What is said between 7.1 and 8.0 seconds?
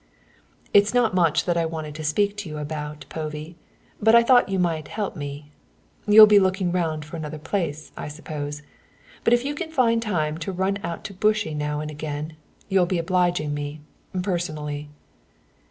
another place,